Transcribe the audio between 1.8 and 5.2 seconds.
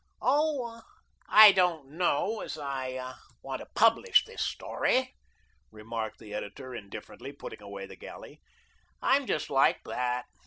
know as I want to publish this story,"